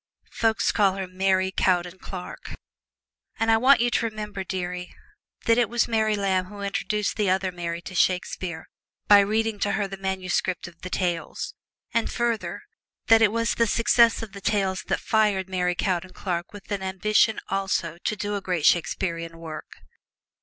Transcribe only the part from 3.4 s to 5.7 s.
I want you to remember, dearie, that it